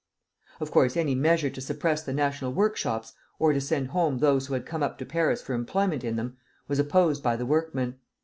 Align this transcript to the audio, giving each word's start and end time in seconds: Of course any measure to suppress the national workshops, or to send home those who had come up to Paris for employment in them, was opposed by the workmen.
Of 0.59 0.71
course 0.71 0.97
any 0.97 1.13
measure 1.13 1.51
to 1.51 1.61
suppress 1.61 2.01
the 2.01 2.11
national 2.11 2.53
workshops, 2.53 3.13
or 3.37 3.53
to 3.53 3.61
send 3.61 3.89
home 3.89 4.17
those 4.17 4.47
who 4.47 4.55
had 4.55 4.65
come 4.65 4.81
up 4.81 4.97
to 4.97 5.05
Paris 5.05 5.43
for 5.43 5.53
employment 5.53 6.03
in 6.03 6.15
them, 6.15 6.37
was 6.67 6.79
opposed 6.79 7.21
by 7.21 7.35
the 7.35 7.45
workmen. 7.45 7.99